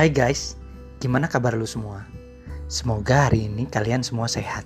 Hai 0.00 0.08
guys, 0.08 0.56
gimana 0.96 1.28
kabar 1.28 1.52
lu 1.52 1.68
semua? 1.68 2.08
Semoga 2.72 3.28
hari 3.28 3.52
ini 3.52 3.68
kalian 3.68 4.00
semua 4.00 4.32
sehat. 4.32 4.64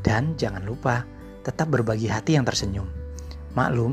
Dan 0.00 0.32
jangan 0.40 0.64
lupa 0.64 1.04
tetap 1.44 1.68
berbagi 1.68 2.08
hati 2.08 2.40
yang 2.40 2.48
tersenyum. 2.48 2.88
Maklum, 3.52 3.92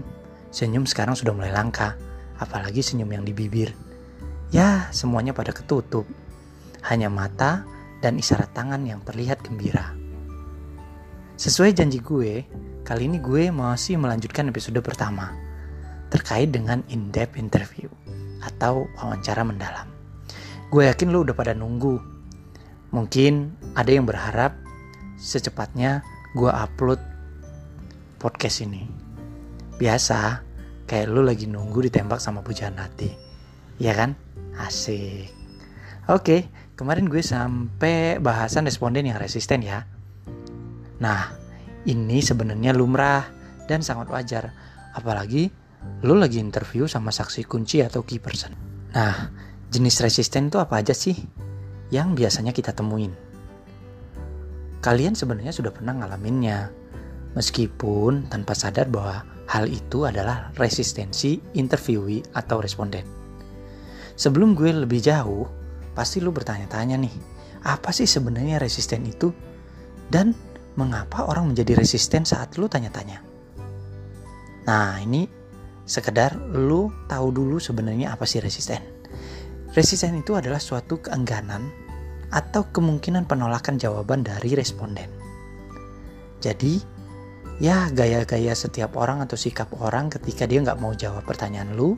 senyum 0.55 0.87
sekarang 0.87 1.19
sudah 1.19 1.36
mulai 1.36 1.51
langka, 1.51 1.99
apalagi 2.40 2.79
senyum 2.79 3.12
yang 3.12 3.28
di 3.28 3.36
bibir. 3.36 3.76
Ya, 4.55 4.87
semuanya 4.96 5.36
pada 5.36 5.51
ketutup. 5.51 6.08
Hanya 6.87 7.12
mata 7.12 7.68
dan 8.00 8.15
isyarat 8.15 8.55
tangan 8.55 8.87
yang 8.87 9.04
terlihat 9.04 9.44
gembira. 9.44 9.91
Sesuai 11.36 11.76
janji 11.76 12.00
gue, 12.00 12.47
kali 12.87 13.12
ini 13.12 13.19
gue 13.19 13.51
masih 13.51 14.00
melanjutkan 14.00 14.47
episode 14.47 14.79
pertama 14.79 15.36
terkait 16.08 16.55
dengan 16.55 16.88
in-depth 16.88 17.36
interview 17.36 17.91
atau 18.40 18.88
wawancara 18.95 19.44
mendalam. 19.44 19.93
Gue 20.73 20.90
yakin 20.90 21.13
lo 21.13 21.22
udah 21.22 21.38
pada 21.38 21.54
nunggu. 21.54 22.02
Mungkin 22.98 23.54
ada 23.77 23.94
yang 23.94 24.09
berharap 24.09 24.58
secepatnya 25.22 26.02
gue 26.34 26.49
upload 26.49 26.98
podcast 28.18 28.66
ini. 28.66 28.90
Biasa, 29.77 30.41
kayak 30.90 31.13
lo 31.13 31.22
lagi 31.22 31.46
nunggu 31.46 31.77
ditembak 31.86 32.18
sama 32.18 32.41
pujaan 32.41 32.82
hati. 32.82 33.13
Ya 33.77 33.94
kan? 33.94 34.18
Asik. 34.58 35.30
Oke, 36.09 36.49
kemarin 36.74 37.05
gue 37.05 37.21
sampai 37.21 38.18
bahasan 38.18 38.66
responden 38.66 39.05
yang 39.05 39.21
resisten 39.21 39.62
ya. 39.62 39.85
Nah, 40.98 41.38
ini 41.85 42.18
sebenarnya 42.18 42.74
lumrah 42.74 43.30
dan 43.70 43.85
sangat 43.85 44.10
wajar. 44.10 44.49
Apalagi 44.98 45.54
lo 46.02 46.18
lagi 46.18 46.41
interview 46.41 46.90
sama 46.90 47.13
saksi 47.13 47.46
kunci 47.46 47.85
atau 47.85 48.02
key 48.02 48.18
person. 48.18 48.58
Nah, 48.98 49.52
jenis 49.74 50.05
resisten 50.05 50.54
itu 50.54 50.62
apa 50.62 50.85
aja 50.85 50.93
sih 50.93 51.18
yang 51.90 52.13
biasanya 52.13 52.54
kita 52.54 52.77
temuin? 52.77 53.10
Kalian 54.85 55.18
sebenarnya 55.18 55.49
sudah 55.49 55.74
pernah 55.74 55.98
ngalaminnya, 55.98 56.70
meskipun 57.34 58.29
tanpa 58.29 58.54
sadar 58.54 58.85
bahwa 58.94 59.26
hal 59.49 59.66
itu 59.66 60.05
adalah 60.05 60.54
resistensi 60.62 61.41
interviewee 61.57 62.21
atau 62.38 62.62
responden. 62.62 63.01
Sebelum 64.13 64.53
gue 64.53 64.69
lebih 64.85 65.01
jauh, 65.01 65.49
pasti 65.97 66.21
lu 66.21 66.29
bertanya-tanya 66.29 67.01
nih, 67.01 67.16
apa 67.66 67.89
sih 67.89 68.05
sebenarnya 68.05 68.61
resisten 68.61 69.01
itu? 69.09 69.33
Dan 70.05 70.38
mengapa 70.77 71.25
orang 71.25 71.49
menjadi 71.49 71.81
resisten 71.81 72.29
saat 72.29 72.61
lu 72.61 72.69
tanya-tanya? 72.69 73.25
Nah, 74.69 75.01
ini 75.01 75.25
sekedar 75.89 76.38
lu 76.38 76.94
tahu 77.09 77.33
dulu 77.33 77.57
sebenarnya 77.57 78.13
apa 78.13 78.29
sih 78.29 78.38
resisten. 78.38 78.92
Resisten 79.73 80.21
itu 80.21 80.38
adalah 80.38 80.61
suatu 80.61 81.02
keengganan 81.02 81.66
atau 82.29 82.69
kemungkinan 82.69 83.25
penolakan 83.25 83.81
jawaban 83.81 84.21
dari 84.21 84.53
responden. 84.53 85.09
Jadi, 86.38 86.77
ya 87.57 87.89
gaya-gaya 87.89 88.53
setiap 88.53 88.94
orang 89.01 89.25
atau 89.25 89.33
sikap 89.33 89.73
orang 89.81 90.13
ketika 90.13 90.45
dia 90.45 90.61
nggak 90.61 90.77
mau 90.77 90.94
jawab 90.94 91.25
pertanyaan 91.25 91.73
lu, 91.73 91.97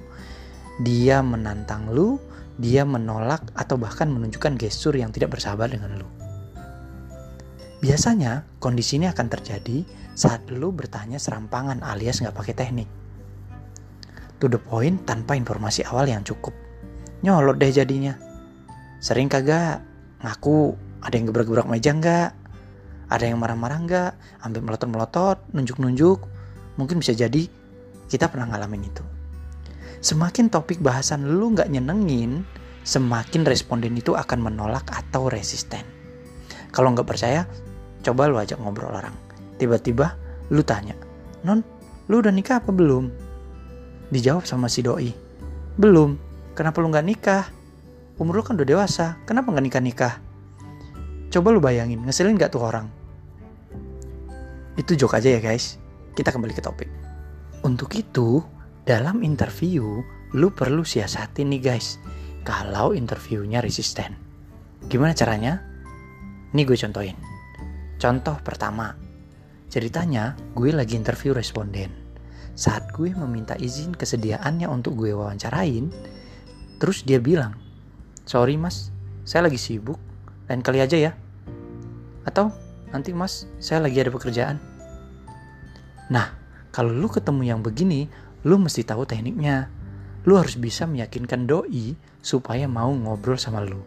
dia 0.80 1.20
menantang 1.20 1.92
lu, 1.92 2.16
dia 2.56 2.88
menolak 2.88 3.44
atau 3.60 3.76
bahkan 3.76 4.08
menunjukkan 4.08 4.56
gestur 4.56 4.96
yang 4.96 5.12
tidak 5.12 5.36
bersahabat 5.36 5.76
dengan 5.76 6.00
lu. 6.00 6.08
Biasanya 7.84 8.48
kondisi 8.64 9.04
ini 9.04 9.12
akan 9.12 9.28
terjadi 9.28 9.84
saat 10.16 10.48
lu 10.48 10.72
bertanya 10.72 11.20
serampangan 11.20 11.84
alias 11.84 12.24
nggak 12.24 12.40
pakai 12.40 12.56
teknik. 12.56 12.88
To 14.40 14.48
the 14.48 14.64
point 14.64 15.04
tanpa 15.04 15.36
informasi 15.36 15.84
awal 15.84 16.08
yang 16.08 16.24
cukup 16.24 16.65
nyolot 17.26 17.58
deh 17.58 17.74
jadinya. 17.74 18.14
Sering 19.02 19.26
kagak 19.26 19.82
ngaku 20.22 20.78
ada 21.02 21.18
yang 21.18 21.26
gebrak-gebrak 21.34 21.66
meja 21.66 21.92
nggak? 21.98 22.30
Ada 23.10 23.34
yang 23.34 23.42
marah-marah 23.42 23.80
nggak? 23.82 24.12
Ambil 24.46 24.62
melotot-melotot, 24.62 25.42
nunjuk-nunjuk. 25.54 26.22
Mungkin 26.78 27.02
bisa 27.02 27.18
jadi 27.18 27.50
kita 28.06 28.30
pernah 28.30 28.54
ngalamin 28.54 28.86
itu. 28.86 29.02
Semakin 30.02 30.54
topik 30.54 30.82
bahasan 30.86 31.26
lu 31.26 31.54
nggak 31.58 31.70
nyenengin, 31.74 32.46
semakin 32.86 33.42
responden 33.42 33.98
itu 33.98 34.14
akan 34.14 34.38
menolak 34.42 34.86
atau 34.94 35.30
resisten. 35.30 35.82
Kalau 36.70 36.94
nggak 36.94 37.10
percaya, 37.10 37.50
coba 38.06 38.30
lu 38.30 38.38
ajak 38.38 38.62
ngobrol 38.62 38.94
orang. 38.94 39.14
Tiba-tiba 39.58 40.14
lu 40.54 40.62
tanya, 40.62 40.94
Non, 41.46 41.62
lu 42.10 42.22
udah 42.22 42.34
nikah 42.34 42.62
apa 42.62 42.74
belum? 42.74 43.10
Dijawab 44.10 44.50
sama 44.50 44.70
si 44.70 44.82
doi, 44.82 45.14
belum. 45.78 46.25
Kenapa 46.56 46.80
lu 46.80 46.88
nggak 46.88 47.06
nikah? 47.06 47.44
Umur 48.16 48.40
lu 48.40 48.44
kan 48.48 48.56
udah 48.56 48.64
dewasa, 48.64 49.20
kenapa 49.28 49.52
nggak 49.52 49.66
nikah-nikah? 49.68 50.14
Coba 51.28 51.52
lu 51.52 51.60
bayangin, 51.60 52.00
ngeselin 52.08 52.40
gak 52.40 52.56
tuh 52.56 52.64
orang? 52.64 52.88
Itu 54.80 54.96
joke 54.96 55.20
aja 55.20 55.36
ya 55.36 55.44
guys. 55.44 55.76
Kita 56.16 56.32
kembali 56.32 56.56
ke 56.56 56.64
topik. 56.64 56.88
Untuk 57.68 57.92
itu, 57.92 58.40
dalam 58.88 59.20
interview, 59.20 60.00
lu 60.32 60.48
perlu 60.56 60.88
siasatin 60.88 61.52
nih 61.52 61.76
guys. 61.76 62.00
Kalau 62.48 62.96
interviewnya 62.96 63.60
resisten. 63.60 64.16
Gimana 64.88 65.12
caranya? 65.12 65.60
Ini 66.56 66.62
gue 66.64 66.78
contohin. 66.80 67.20
Contoh 68.00 68.40
pertama. 68.40 68.96
Ceritanya, 69.68 70.40
gue 70.56 70.72
lagi 70.72 70.96
interview 70.96 71.36
responden. 71.36 71.92
Saat 72.56 72.96
gue 72.96 73.12
meminta 73.12 73.60
izin 73.60 73.92
kesediaannya 73.92 74.72
untuk 74.72 74.96
gue 75.04 75.12
wawancarain, 75.12 75.92
Terus 76.76 77.08
dia 77.08 77.24
bilang, 77.24 77.56
sorry 78.28 78.60
mas, 78.60 78.92
saya 79.24 79.48
lagi 79.48 79.56
sibuk, 79.56 79.98
lain 80.52 80.60
kali 80.60 80.84
aja 80.84 80.98
ya. 81.00 81.12
Atau 82.28 82.52
nanti 82.92 83.16
mas, 83.16 83.48
saya 83.64 83.84
lagi 83.84 83.98
ada 84.02 84.12
pekerjaan. 84.12 84.60
Nah, 86.12 86.36
kalau 86.76 86.92
lu 86.92 87.08
ketemu 87.08 87.56
yang 87.56 87.60
begini, 87.64 88.12
lu 88.44 88.60
mesti 88.60 88.84
tahu 88.84 89.08
tekniknya. 89.08 89.72
Lu 90.26 90.36
harus 90.36 90.58
bisa 90.58 90.90
meyakinkan 90.90 91.46
doi 91.46 91.94
supaya 92.20 92.66
mau 92.66 92.90
ngobrol 92.92 93.38
sama 93.38 93.62
lu. 93.62 93.82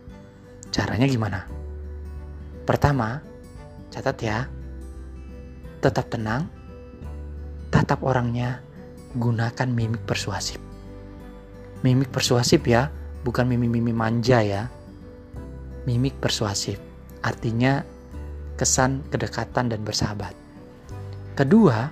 Caranya 0.70 1.06
gimana? 1.10 1.44
Pertama, 2.62 3.19
catat 3.91 4.19
ya. 4.22 4.38
Tetap 5.78 6.10
tenang, 6.10 6.50
tatap 7.70 8.03
orangnya, 8.03 8.62
gunakan 9.15 9.69
mimik 9.70 10.03
persuasif. 10.06 10.68
Mimik 11.78 12.11
persuasif 12.11 12.66
ya, 12.66 12.91
bukan 13.22 13.47
mimik-mimik 13.47 13.94
manja 13.94 14.43
ya. 14.43 14.66
Mimik 15.87 16.19
persuasif, 16.19 16.83
artinya 17.22 17.87
kesan 18.59 19.06
kedekatan 19.06 19.71
dan 19.71 19.87
bersahabat. 19.87 20.34
Kedua, 21.38 21.87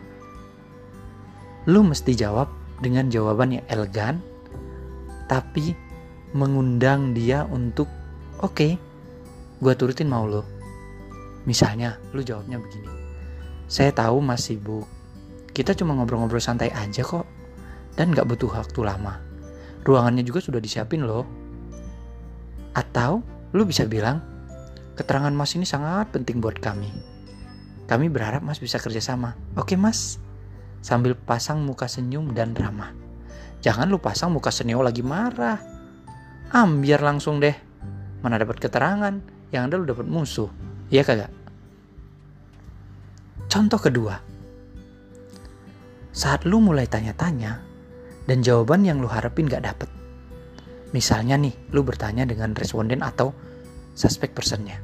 lu 1.71 1.87
mesti 1.87 2.19
jawab 2.19 2.51
dengan 2.83 3.07
jawaban 3.07 3.63
yang 3.63 3.65
elegan, 3.71 4.19
tapi 5.31 5.71
mengundang 6.35 7.15
dia 7.15 7.47
untuk, 7.47 7.87
oke, 8.43 8.51
okay, 8.51 8.73
gue 9.63 9.73
turutin 9.79 10.11
mau 10.11 10.27
lo. 10.27 10.43
Misalnya, 11.47 11.95
lu 12.11 12.27
jawabnya 12.27 12.59
begini, 12.59 12.91
saya 13.71 13.95
tahu 13.95 14.19
mas 14.19 14.51
sibuk, 14.51 14.83
kita 15.55 15.79
cuma 15.79 15.95
ngobrol-ngobrol 15.95 16.43
santai 16.43 16.75
aja 16.75 17.07
kok, 17.07 17.23
dan 17.95 18.11
gak 18.11 18.27
butuh 18.27 18.51
waktu 18.51 18.83
lama 18.83 19.26
ruangannya 19.87 20.27
juga 20.27 20.43
sudah 20.43 20.59
disiapin 20.59 21.07
loh. 21.07 21.23
Atau 22.75 23.23
lu 23.55 23.63
bisa 23.63 23.87
bilang, 23.87 24.21
keterangan 24.99 25.31
mas 25.31 25.55
ini 25.55 25.63
sangat 25.63 26.11
penting 26.11 26.43
buat 26.43 26.59
kami. 26.59 26.91
Kami 27.87 28.11
berharap 28.11 28.43
mas 28.43 28.59
bisa 28.59 28.83
kerjasama. 28.83 29.39
Oke 29.55 29.79
mas, 29.79 30.19
sambil 30.83 31.15
pasang 31.15 31.63
muka 31.63 31.87
senyum 31.87 32.35
dan 32.35 32.53
ramah. 32.59 32.91
Jangan 33.63 33.89
lu 33.89 34.03
pasang 34.03 34.35
muka 34.35 34.51
senio 34.51 34.83
lagi 34.83 35.01
marah. 35.01 35.63
Ambiar 36.53 37.01
langsung 37.03 37.39
deh. 37.39 37.55
Mana 38.21 38.43
dapat 38.43 38.59
keterangan, 38.59 39.15
yang 39.55 39.71
ada 39.71 39.79
lu 39.79 39.87
dapat 39.87 40.07
musuh. 40.07 40.51
Iya 40.91 41.03
kagak? 41.03 41.33
Contoh 43.47 43.79
kedua, 43.81 44.19
saat 46.13 46.45
lu 46.45 46.61
mulai 46.61 46.87
tanya-tanya, 46.87 47.63
dan 48.27 48.43
jawaban 48.43 48.83
yang 48.83 48.99
lu 48.99 49.09
harapin 49.09 49.47
gak 49.47 49.65
dapet. 49.65 49.91
Misalnya 50.95 51.39
nih, 51.39 51.55
lu 51.75 51.83
bertanya 51.83 52.27
dengan 52.27 52.55
responden 52.55 53.03
atau 53.03 53.35
suspek 53.97 54.35
personnya. 54.35 54.79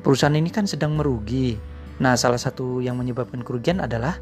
Perusahaan 0.00 0.36
ini 0.36 0.48
kan 0.54 0.70
sedang 0.70 0.94
merugi. 0.94 1.58
Nah, 1.98 2.14
salah 2.14 2.38
satu 2.38 2.78
yang 2.78 2.94
menyebabkan 2.96 3.42
kerugian 3.42 3.82
adalah 3.82 4.16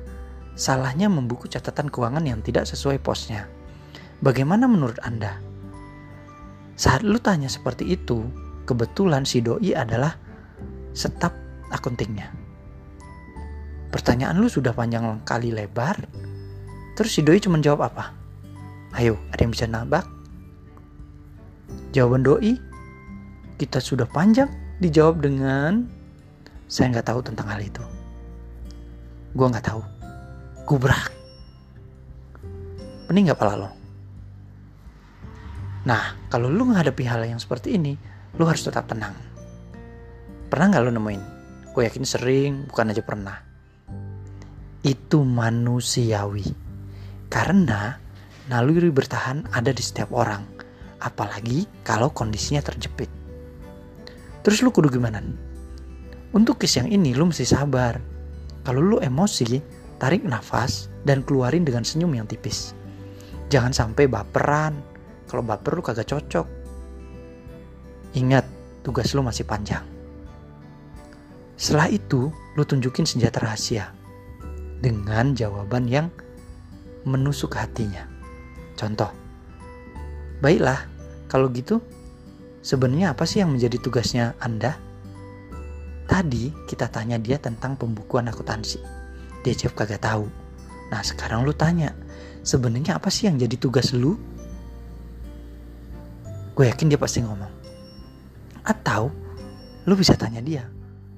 salahnya 0.55 1.11
membuku 1.11 1.50
catatan 1.50 1.91
keuangan 1.91 2.25
yang 2.25 2.41
tidak 2.41 2.65
sesuai 2.65 3.03
posnya. 3.03 3.50
Bagaimana 4.23 4.65
menurut 4.65 4.97
Anda? 5.05 5.38
Saat 6.75 7.06
lu 7.06 7.20
tanya 7.20 7.47
seperti 7.47 7.94
itu, 7.94 8.25
kebetulan 8.65 9.29
si 9.29 9.44
doi 9.44 9.77
adalah 9.77 10.17
staf 10.97 11.35
akuntingnya. 11.70 12.32
Pertanyaan 13.93 14.41
lu 14.43 14.50
sudah 14.50 14.75
panjang 14.75 15.23
kali 15.23 15.55
lebar, 15.55 15.94
Terus 16.94 17.11
si 17.11 17.20
doi 17.26 17.43
cuma 17.43 17.58
jawab 17.58 17.91
apa? 17.91 18.14
Ayo, 18.94 19.19
ada 19.35 19.43
yang 19.43 19.50
bisa 19.50 19.67
nabak? 19.67 20.06
Jawaban 21.91 22.23
doi 22.23 22.55
kita 23.58 23.79
sudah 23.79 24.06
panjang 24.06 24.50
dijawab 24.82 25.23
dengan 25.23 25.87
saya 26.67 26.91
nggak 26.91 27.06
tahu 27.06 27.20
tentang 27.23 27.46
hal 27.50 27.61
itu. 27.62 27.82
Gue 29.35 29.46
nggak 29.46 29.67
tahu. 29.67 29.82
Gubrak. 30.67 31.11
Pening 33.11 33.31
nggak 33.31 33.38
pala 33.38 33.55
lo? 33.58 33.70
Nah, 35.85 36.17
kalau 36.32 36.49
lu 36.49 36.64
menghadapi 36.64 37.05
hal 37.05 37.26
yang 37.29 37.37
seperti 37.43 37.76
ini, 37.76 37.99
lu 38.41 38.49
harus 38.49 38.64
tetap 38.64 38.88
tenang. 38.88 39.12
Pernah 40.49 40.67
nggak 40.73 40.82
lu 40.87 40.91
nemuin? 40.94 41.23
Gue 41.75 41.82
yakin 41.91 42.06
sering, 42.06 42.52
bukan 42.70 42.94
aja 42.94 43.02
pernah. 43.05 43.37
Itu 44.81 45.26
manusiawi. 45.26 46.63
Karena 47.34 47.98
naluri 48.46 48.94
bertahan 48.94 49.50
ada 49.50 49.75
di 49.75 49.82
setiap 49.82 50.14
orang. 50.14 50.46
Apalagi 51.02 51.66
kalau 51.82 52.14
kondisinya 52.14 52.62
terjepit. 52.62 53.10
Terus 54.46 54.62
lu 54.62 54.70
kudu 54.70 54.86
gimana? 54.86 55.19
Untuk 56.31 56.62
case 56.62 56.78
yang 56.78 56.94
ini 56.94 57.10
lu 57.10 57.26
mesti 57.26 57.42
sabar. 57.42 57.98
Kalau 58.62 58.78
lu 58.78 58.96
emosi, 59.02 59.58
tarik 59.98 60.22
nafas 60.22 60.86
dan 61.02 61.26
keluarin 61.26 61.66
dengan 61.66 61.82
senyum 61.82 62.14
yang 62.14 62.31
tipis. 62.31 62.70
Jangan 63.50 63.75
sampai 63.75 64.06
baperan. 64.06 64.78
Kalau 65.26 65.42
baper 65.42 65.75
lu 65.75 65.82
kagak 65.82 66.06
cocok. 66.06 66.46
Ingat, 68.14 68.46
tugas 68.86 69.10
lu 69.10 69.26
masih 69.26 69.42
panjang. 69.42 69.82
Setelah 71.58 71.90
itu, 71.90 72.31
lu 72.31 72.62
tunjukin 72.62 73.02
senjata 73.02 73.42
rahasia 73.42 73.90
dengan 74.78 75.34
jawaban 75.34 75.90
yang 75.90 76.14
menusuk 77.05 77.56
hatinya. 77.56 78.09
Contoh, 78.75 79.09
baiklah, 80.41 80.89
kalau 81.31 81.49
gitu, 81.53 81.81
sebenarnya 82.65 83.12
apa 83.12 83.29
sih 83.29 83.45
yang 83.45 83.53
menjadi 83.53 83.77
tugasnya 83.79 84.35
Anda? 84.41 84.77
Tadi 86.05 86.53
kita 86.69 86.93
tanya 86.93 87.17
dia 87.17 87.41
tentang 87.41 87.81
pembukuan 87.81 88.29
akuntansi. 88.29 88.81
Dia 89.41 89.55
jawab 89.56 89.85
kagak 89.85 90.05
tahu. 90.05 90.29
Nah 90.93 91.01
sekarang 91.01 91.49
lu 91.49 91.53
tanya, 91.56 91.97
sebenarnya 92.45 93.01
apa 93.01 93.09
sih 93.09 93.29
yang 93.29 93.41
jadi 93.41 93.56
tugas 93.56 93.97
lu? 93.97 94.17
Gue 96.53 96.69
yakin 96.69 96.93
dia 96.93 97.01
pasti 97.01 97.25
ngomong. 97.25 97.53
Atau 98.65 99.12
lu 99.89 99.95
bisa 99.97 100.17
tanya 100.17 100.45
dia, 100.45 100.69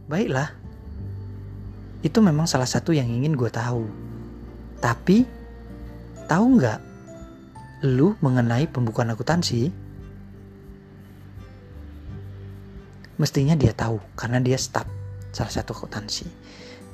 baiklah. 0.07 0.55
Itu 2.03 2.23
memang 2.23 2.47
salah 2.47 2.67
satu 2.67 2.95
yang 2.95 3.11
ingin 3.11 3.35
gue 3.35 3.51
tahu. 3.51 3.87
Tapi 4.79 5.27
tahu 6.27 6.59
nggak 6.59 6.81
lu 7.87 8.19
mengenai 8.19 8.67
pembukuan 8.67 9.15
akuntansi? 9.15 9.71
Mestinya 13.17 13.57
dia 13.57 13.73
tahu 13.73 13.97
karena 14.13 14.43
dia 14.43 14.61
staff 14.61 14.85
salah 15.33 15.53
satu 15.53 15.73
akuntansi. 15.73 16.29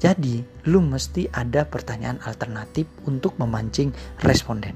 Jadi, 0.02 0.42
lu 0.66 0.82
mesti 0.82 1.30
ada 1.30 1.62
pertanyaan 1.62 2.18
alternatif 2.26 2.90
untuk 3.06 3.38
memancing 3.38 3.94
responden. 4.26 4.74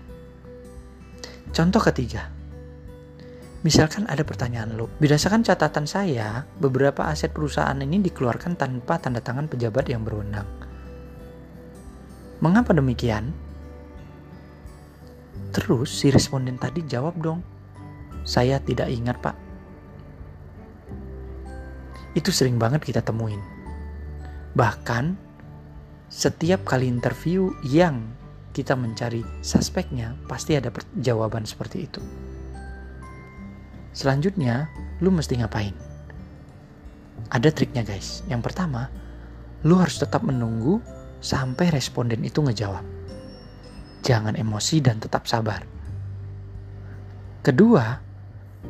Contoh 1.51 1.83
ketiga. 1.83 2.31
Misalkan 3.67 4.07
ada 4.07 4.23
pertanyaan 4.23 4.79
lu, 4.79 4.87
berdasarkan 5.03 5.43
catatan 5.43 5.91
saya, 5.91 6.47
beberapa 6.63 7.11
aset 7.11 7.35
perusahaan 7.35 7.75
ini 7.75 7.99
dikeluarkan 8.07 8.55
tanpa 8.55 9.03
tanda 9.03 9.19
tangan 9.19 9.51
pejabat 9.51 9.91
yang 9.91 10.07
berwenang. 10.07 10.47
Mengapa 12.39 12.71
demikian? 12.71 13.35
Terus 15.57 15.89
si 15.89 16.13
responden 16.13 16.61
tadi 16.61 16.85
jawab 16.85 17.17
dong, 17.17 17.41
saya 18.29 18.61
tidak 18.61 18.93
ingat 18.93 19.17
pak. 19.25 19.33
Itu 22.13 22.29
sering 22.29 22.61
banget 22.61 22.85
kita 22.85 23.01
temuin. 23.01 23.41
Bahkan 24.53 25.17
setiap 26.13 26.69
kali 26.69 26.93
interview 26.93 27.49
yang 27.65 28.05
kita 28.53 28.77
mencari 28.77 29.25
suspeknya 29.41 30.13
pasti 30.29 30.61
ada 30.61 30.69
jawaban 31.01 31.49
seperti 31.49 31.89
itu. 31.89 32.05
Selanjutnya, 33.97 34.69
lu 35.01 35.09
mesti 35.09 35.41
ngapain? 35.41 35.73
Ada 37.33 37.49
triknya 37.49 37.81
guys. 37.81 38.21
Yang 38.29 38.53
pertama, 38.53 38.93
lu 39.65 39.81
harus 39.81 39.97
tetap 39.97 40.21
menunggu 40.21 40.85
sampai 41.25 41.73
responden 41.73 42.21
itu 42.29 42.45
ngejawab. 42.45 42.85
Jangan 44.07 44.39
emosi 44.39 44.79
dan 44.79 45.03
tetap 45.03 45.27
sabar. 45.27 45.67
Kedua, 47.43 47.99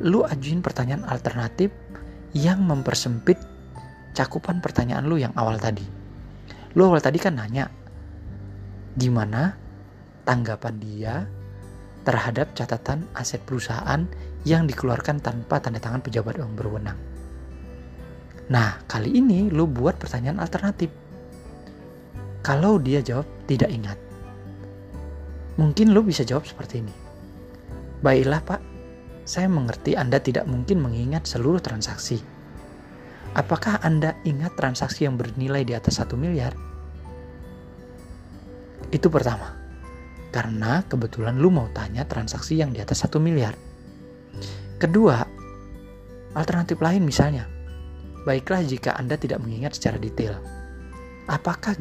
lu 0.01 0.25
ajuin 0.25 0.65
pertanyaan 0.65 1.05
alternatif 1.05 1.69
yang 2.33 2.65
mempersempit 2.65 3.37
cakupan 4.17 4.65
pertanyaan 4.65 5.05
lu 5.05 5.21
yang 5.21 5.37
awal 5.37 5.61
tadi. 5.61 5.85
Lu 6.73 6.89
awal 6.89 7.05
tadi 7.05 7.21
kan 7.21 7.37
nanya, 7.37 7.69
gimana 8.97 9.53
tanggapan 10.25 10.75
dia 10.81 11.15
terhadap 12.01 12.57
catatan 12.57 13.05
aset 13.13 13.41
perusahaan 13.45 14.09
yang 14.41 14.65
dikeluarkan 14.65 15.21
tanpa 15.21 15.61
tanda 15.61 15.77
tangan 15.77 16.01
pejabat 16.01 16.41
yang 16.41 16.49
berwenang. 16.57 16.97
Nah, 18.49 18.81
kali 18.89 19.21
ini 19.21 19.53
lu 19.53 19.69
buat 19.69 20.01
pertanyaan 20.01 20.41
alternatif. 20.41 20.89
Kalau 22.41 22.79
dia 22.79 23.03
jawab 23.03 23.27
tidak 23.43 23.67
ingat, 23.67 23.99
mungkin 25.57 25.91
lu 25.91 26.05
bisa 26.05 26.21
jawab 26.21 26.45
seperti 26.45 26.85
ini. 26.85 26.93
Baiklah 28.01 28.41
pak, 28.45 28.61
saya 29.27 29.49
mengerti 29.49 29.97
Anda 29.97 30.21
tidak 30.21 30.45
mungkin 30.45 30.79
mengingat 30.79 31.25
seluruh 31.25 31.59
transaksi. 31.59 32.21
Apakah 33.35 33.81
Anda 33.83 34.17
ingat 34.23 34.55
transaksi 34.57 35.05
yang 35.05 35.17
bernilai 35.17 35.67
di 35.67 35.73
atas 35.75 36.01
1 36.01 36.15
miliar? 36.17 36.53
Itu 38.89 39.11
pertama. 39.11 39.53
Karena 40.31 40.85
kebetulan 40.85 41.37
lu 41.37 41.49
mau 41.49 41.67
tanya 41.73 42.07
transaksi 42.07 42.57
yang 42.57 42.71
di 42.71 42.79
atas 42.79 43.03
1 43.03 43.17
miliar. 43.19 43.53
Kedua, 44.77 45.21
alternatif 46.37 46.77
lain 46.77 47.01
misalnya. 47.03 47.49
Baiklah 48.23 48.61
jika 48.63 48.93
Anda 48.95 49.17
tidak 49.17 49.41
mengingat 49.41 49.75
secara 49.75 49.97
detail. 49.97 50.37
Apakah 51.27 51.75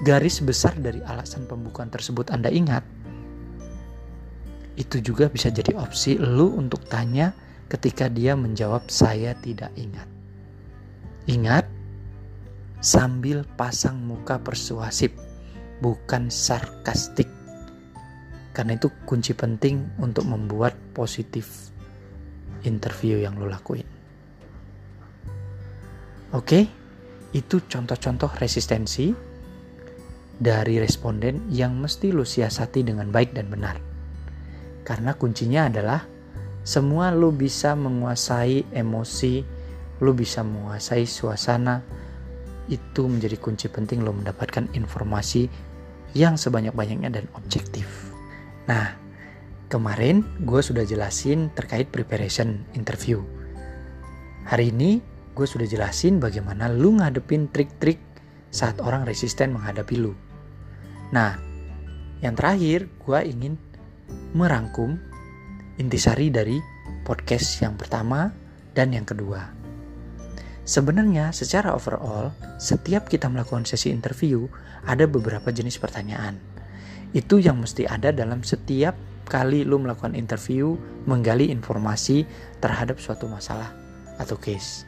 garis 0.00 0.40
besar 0.40 0.72
dari 0.80 1.04
alasan 1.04 1.44
pembukaan 1.44 1.92
tersebut 1.92 2.32
Anda 2.32 2.48
ingat? 2.48 2.86
Itu 4.78 5.02
juga 5.02 5.26
bisa 5.26 5.50
jadi 5.50 5.74
opsi 5.74 6.14
lu 6.14 6.54
untuk 6.54 6.86
tanya 6.86 7.34
ketika 7.66 8.06
dia 8.06 8.38
menjawab 8.38 8.86
saya 8.86 9.34
tidak 9.42 9.74
ingat. 9.74 10.06
Ingat, 11.26 11.66
sambil 12.78 13.42
pasang 13.58 13.98
muka 13.98 14.38
persuasif, 14.38 15.10
bukan 15.82 16.30
sarkastik. 16.30 17.26
Karena 18.54 18.78
itu 18.78 18.88
kunci 19.04 19.34
penting 19.34 19.82
untuk 19.98 20.24
membuat 20.24 20.72
positif 20.94 21.74
interview 22.62 23.18
yang 23.18 23.36
lu 23.36 23.50
lakuin. 23.50 23.84
Oke, 26.32 26.70
itu 27.34 27.56
contoh-contoh 27.66 28.30
resistensi 28.40 29.12
dari 30.38 30.78
responden 30.78 31.50
yang 31.50 31.76
mesti 31.76 32.14
lu 32.14 32.22
siasati 32.22 32.86
dengan 32.86 33.10
baik 33.10 33.34
dan 33.34 33.50
benar. 33.50 33.87
Karena 34.88 35.12
kuncinya 35.12 35.68
adalah 35.68 36.00
semua 36.64 37.12
lu 37.12 37.28
bisa 37.28 37.76
menguasai 37.76 38.72
emosi, 38.72 39.44
lu 40.00 40.16
bisa 40.16 40.40
menguasai 40.40 41.04
suasana. 41.04 41.84
Itu 42.72 43.04
menjadi 43.04 43.36
kunci 43.36 43.68
penting 43.68 44.00
lo 44.00 44.16
mendapatkan 44.16 44.72
informasi 44.72 45.44
yang 46.16 46.40
sebanyak-banyaknya 46.40 47.12
dan 47.12 47.28
objektif. 47.36 47.84
Nah, 48.64 48.96
kemarin 49.68 50.24
gue 50.40 50.60
sudah 50.64 50.88
jelasin 50.88 51.52
terkait 51.52 51.92
preparation 51.92 52.64
interview. 52.72 53.20
Hari 54.48 54.72
ini 54.72 55.04
gue 55.36 55.44
sudah 55.44 55.68
jelasin 55.68 56.16
bagaimana 56.16 56.72
lu 56.72 56.96
ngadepin 56.96 57.52
trik-trik 57.52 58.00
saat 58.48 58.80
orang 58.80 59.04
resisten 59.04 59.52
menghadapi 59.52 60.00
lu. 60.00 60.16
Nah, 61.12 61.36
yang 62.24 62.32
terakhir 62.32 62.88
gue 63.04 63.20
ingin 63.28 63.60
merangkum 64.36 64.98
intisari 65.78 66.28
dari 66.28 66.58
podcast 67.06 67.62
yang 67.62 67.78
pertama 67.78 68.28
dan 68.76 68.92
yang 68.92 69.06
kedua. 69.08 69.58
Sebenarnya 70.68 71.32
secara 71.32 71.72
overall, 71.72 72.36
setiap 72.60 73.08
kita 73.08 73.32
melakukan 73.32 73.64
sesi 73.64 73.88
interview, 73.88 74.44
ada 74.84 75.08
beberapa 75.08 75.48
jenis 75.48 75.80
pertanyaan. 75.80 76.36
Itu 77.16 77.40
yang 77.40 77.64
mesti 77.64 77.88
ada 77.88 78.12
dalam 78.12 78.44
setiap 78.44 78.92
kali 79.24 79.64
lu 79.64 79.80
melakukan 79.80 80.12
interview, 80.12 80.76
menggali 81.08 81.48
informasi 81.48 82.28
terhadap 82.60 83.00
suatu 83.00 83.24
masalah 83.24 83.72
atau 84.20 84.36
case. 84.36 84.84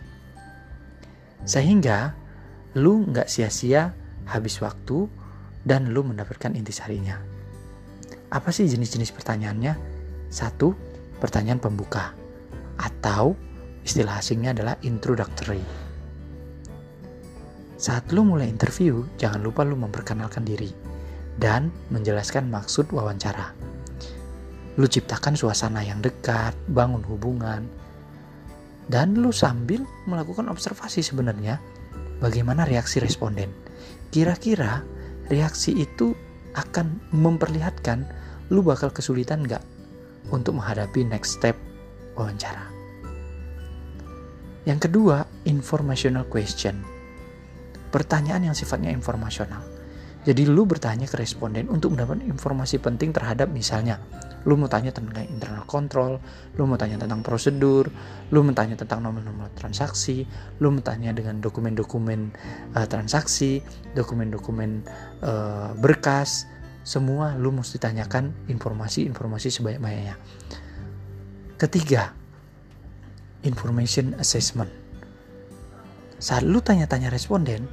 Sehingga 1.48 2.12
lu 2.76 3.08
nggak 3.08 3.32
sia-sia 3.32 3.96
habis 4.28 4.60
waktu 4.60 5.08
dan 5.64 5.96
lu 5.96 6.04
mendapatkan 6.04 6.52
intisarinya. 6.52 7.39
Apa 8.30 8.54
sih 8.54 8.70
jenis-jenis 8.70 9.10
pertanyaannya? 9.10 9.74
Satu, 10.30 10.74
pertanyaan 11.18 11.58
pembuka. 11.58 12.14
atau 12.80 13.36
istilah 13.84 14.24
asingnya 14.24 14.56
adalah 14.56 14.72
introductory. 14.80 15.60
Saat 17.76 18.12
lu 18.12 18.24
mulai 18.24 18.48
interview, 18.48 19.04
jangan 19.20 19.44
lupa 19.44 19.64
lu 19.64 19.76
memperkenalkan 19.76 20.44
diri 20.44 20.72
dan 21.36 21.68
menjelaskan 21.92 22.48
maksud 22.48 22.88
wawancara. 22.92 23.52
Lu 24.76 24.88
ciptakan 24.88 25.36
suasana 25.36 25.84
yang 25.84 26.00
dekat, 26.00 26.56
bangun 26.72 27.04
hubungan, 27.04 27.68
dan 28.88 29.16
lu 29.16 29.32
sambil 29.32 29.84
melakukan 30.08 30.48
observasi 30.48 31.04
sebenarnya 31.04 31.60
bagaimana 32.20 32.64
reaksi 32.64 33.00
responden. 33.00 33.52
Kira-kira 34.08 34.84
reaksi 35.28 35.84
itu 35.84 36.16
akan 36.56 37.00
memperlihatkan 37.12 38.04
lu 38.50 38.60
bakal 38.66 38.90
kesulitan 38.90 39.46
nggak 39.46 39.62
untuk 40.34 40.58
menghadapi 40.58 41.06
next 41.06 41.38
step 41.38 41.54
wawancara. 42.18 42.66
Yang 44.68 44.90
kedua, 44.90 45.24
informational 45.48 46.28
question. 46.28 46.84
Pertanyaan 47.90 48.52
yang 48.52 48.56
sifatnya 48.56 48.92
informasional. 48.92 49.64
Jadi 50.20 50.44
lu 50.44 50.68
bertanya 50.68 51.08
ke 51.08 51.16
responden 51.16 51.72
untuk 51.72 51.96
mendapatkan 51.96 52.28
informasi 52.28 52.76
penting 52.76 53.08
terhadap 53.08 53.48
misalnya 53.48 53.96
lu 54.48 54.56
mau 54.56 54.72
tanya 54.72 54.88
tentang 54.88 55.28
internal 55.28 55.64
control, 55.68 56.16
lu 56.56 56.64
mau 56.64 56.80
tanya 56.80 56.96
tentang 56.96 57.20
prosedur, 57.20 57.92
lu 58.32 58.40
mau 58.40 58.56
tanya 58.56 58.72
tentang 58.72 59.04
nomor-nomor 59.04 59.52
transaksi, 59.52 60.24
lu 60.64 60.72
mau 60.72 60.80
tanya 60.80 61.12
dengan 61.12 61.44
dokumen-dokumen 61.44 62.20
uh, 62.72 62.86
transaksi, 62.88 63.60
dokumen-dokumen 63.92 64.70
uh, 65.20 65.76
berkas, 65.76 66.48
semua 66.80 67.36
lu 67.36 67.52
mesti 67.52 67.76
tanyakan 67.76 68.32
informasi-informasi 68.48 69.48
sebanyak-banyaknya. 69.52 70.16
Ketiga, 71.60 72.16
information 73.44 74.16
assessment. 74.16 74.72
Saat 76.20 76.44
lu 76.44 76.60
tanya-tanya 76.60 77.08
responden 77.12 77.68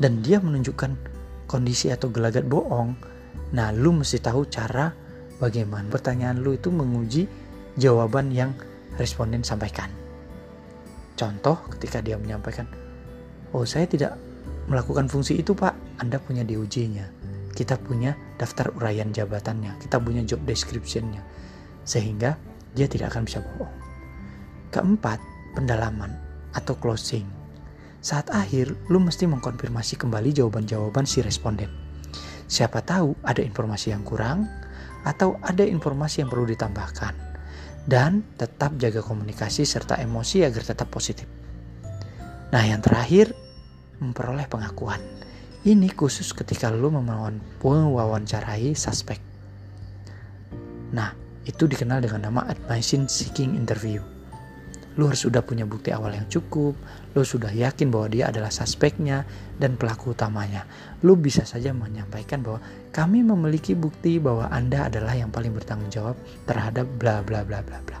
dan 0.00 0.20
dia 0.24 0.40
menunjukkan 0.40 0.96
kondisi 1.48 1.88
atau 1.88 2.12
gelagat 2.12 2.44
bohong, 2.44 2.96
nah 3.52 3.72
lu 3.72 3.96
mesti 3.96 4.20
tahu 4.20 4.48
cara 4.48 4.92
bagaimana 5.40 5.88
pertanyaan 5.88 6.40
lu 6.40 6.56
itu 6.56 6.68
menguji 6.68 7.24
jawaban 7.80 8.32
yang 8.32 8.52
responden 9.00 9.40
sampaikan. 9.44 9.88
Contoh 11.18 11.58
ketika 11.76 12.04
dia 12.04 12.14
menyampaikan, 12.20 12.68
"Oh, 13.52 13.64
saya 13.64 13.88
tidak 13.88 14.20
melakukan 14.68 15.08
fungsi 15.10 15.40
itu, 15.40 15.56
Pak." 15.56 15.98
Anda 15.98 16.20
punya 16.22 16.46
diujinya. 16.46 17.08
Kita 17.58 17.74
punya 17.74 18.14
daftar 18.38 18.70
uraian 18.78 19.10
jabatannya, 19.10 19.82
kita 19.82 19.98
punya 19.98 20.22
job 20.22 20.38
description-nya. 20.46 21.26
Sehingga 21.82 22.38
dia 22.70 22.86
tidak 22.86 23.10
akan 23.10 23.26
bisa 23.26 23.42
bohong. 23.42 23.74
Keempat, 24.70 25.18
pendalaman 25.58 26.14
atau 26.54 26.78
closing. 26.78 27.26
Saat 27.98 28.30
akhir, 28.30 28.78
lu 28.86 29.02
mesti 29.02 29.26
mengkonfirmasi 29.26 29.98
kembali 29.98 30.30
jawaban-jawaban 30.30 31.02
si 31.02 31.18
responden. 31.18 31.66
Siapa 32.46 32.78
tahu 32.86 33.18
ada 33.26 33.42
informasi 33.42 33.90
yang 33.90 34.06
kurang 34.06 34.46
atau 35.02 35.34
ada 35.42 35.66
informasi 35.66 36.22
yang 36.22 36.30
perlu 36.30 36.46
ditambahkan. 36.46 37.26
Dan 37.88 38.22
tetap 38.38 38.78
jaga 38.78 39.02
komunikasi 39.02 39.66
serta 39.66 39.98
emosi 39.98 40.46
agar 40.46 40.62
tetap 40.62 40.94
positif. 40.94 41.26
Nah, 42.54 42.62
yang 42.62 42.78
terakhir, 42.78 43.34
memperoleh 43.98 44.46
pengakuan. 44.46 45.02
Ini 45.66 45.90
khusus 45.90 46.30
ketika 46.30 46.70
lu 46.70 46.94
mewawancarai 46.94 48.78
suspek. 48.78 49.18
Nah, 50.94 51.10
itu 51.48 51.66
dikenal 51.66 52.04
dengan 52.04 52.30
nama 52.30 52.46
admission 52.46 53.10
seeking 53.10 53.58
interview. 53.58 53.98
Lu 54.98 55.06
harus 55.06 55.22
sudah 55.22 55.42
punya 55.46 55.62
bukti 55.62 55.94
awal 55.94 56.14
yang 56.14 56.26
cukup, 56.26 56.74
lu 57.14 57.22
sudah 57.22 57.54
yakin 57.54 57.90
bahwa 57.90 58.10
dia 58.10 58.34
adalah 58.34 58.50
suspeknya 58.50 59.22
dan 59.58 59.78
pelaku 59.78 60.10
utamanya. 60.10 60.66
Lu 61.06 61.14
bisa 61.14 61.46
saja 61.46 61.70
menyampaikan 61.70 62.42
bahwa 62.42 62.58
kami 62.90 63.22
memiliki 63.22 63.78
bukti 63.78 64.18
bahwa 64.18 64.50
Anda 64.50 64.90
adalah 64.90 65.14
yang 65.14 65.30
paling 65.30 65.54
bertanggung 65.54 65.90
jawab 65.90 66.18
terhadap 66.50 66.86
bla 66.98 67.22
bla 67.22 67.46
bla 67.46 67.62
bla 67.62 67.78
bla. 67.86 67.98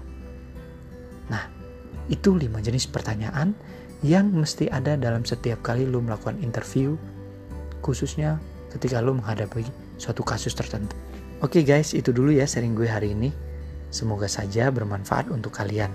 Nah, 1.30 1.46
itu 2.10 2.34
lima 2.34 2.58
jenis 2.58 2.90
pertanyaan 2.90 3.54
yang 4.02 4.30
mesti 4.34 4.66
ada 4.66 4.98
dalam 4.98 5.22
setiap 5.22 5.62
kali 5.62 5.86
lu 5.86 6.02
melakukan 6.02 6.38
interview, 6.42 6.98
khususnya 7.80 8.40
ketika 8.72 9.00
lu 9.00 9.16
menghadapi 9.16 9.64
suatu 9.96 10.22
kasus 10.22 10.54
tertentu. 10.54 10.94
Oke 11.38 11.62
guys, 11.62 11.94
itu 11.94 12.10
dulu 12.10 12.34
ya 12.34 12.44
sharing 12.44 12.74
gue 12.74 12.90
hari 12.90 13.14
ini. 13.14 13.30
Semoga 13.88 14.26
saja 14.28 14.68
bermanfaat 14.68 15.30
untuk 15.30 15.54
kalian. 15.54 15.90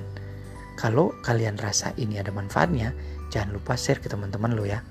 Kalau 0.73 1.13
kalian 1.21 1.59
rasa 1.61 1.93
ini 1.99 2.17
ada 2.17 2.33
manfaatnya, 2.33 2.95
jangan 3.29 3.53
lupa 3.53 3.77
share 3.77 4.01
ke 4.01 4.09
teman-teman 4.09 4.57
lo 4.57 4.65
ya. 4.65 4.81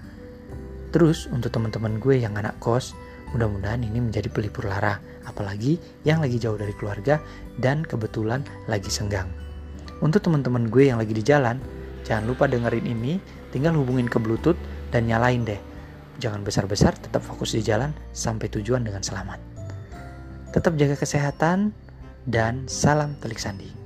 Terus 0.92 1.26
untuk 1.32 1.50
teman-teman 1.50 1.98
gue 1.98 2.20
yang 2.20 2.36
anak 2.36 2.54
kos, 2.60 2.94
mudah-mudahan 3.32 3.80
ini 3.82 3.98
menjadi 3.98 4.28
pelipur 4.28 4.68
lara, 4.68 5.00
apalagi 5.24 5.80
yang 6.04 6.20
lagi 6.20 6.36
jauh 6.36 6.60
dari 6.60 6.76
keluarga 6.76 7.18
dan 7.58 7.82
kebetulan 7.82 8.44
lagi 8.68 8.92
senggang. 8.92 9.26
Untuk 10.04 10.20
teman-teman 10.20 10.68
gue 10.68 10.92
yang 10.92 11.00
lagi 11.00 11.16
di 11.16 11.24
jalan, 11.24 11.56
jangan 12.04 12.28
lupa 12.28 12.44
dengerin 12.44 12.86
ini, 12.86 13.16
tinggal 13.50 13.72
hubungin 13.72 14.06
ke 14.06 14.20
Bluetooth 14.20 14.58
dan 14.92 15.08
nyalain 15.08 15.48
deh. 15.48 15.71
Jangan 16.20 16.44
besar-besar, 16.44 16.92
tetap 16.98 17.24
fokus 17.24 17.56
di 17.56 17.64
jalan 17.64 17.92
sampai 18.12 18.50
tujuan 18.52 18.84
dengan 18.84 19.00
selamat. 19.00 19.40
Tetap 20.52 20.76
jaga 20.76 20.96
kesehatan 21.00 21.72
dan 22.28 22.68
salam 22.68 23.16
telik 23.20 23.40
sandi. 23.40 23.81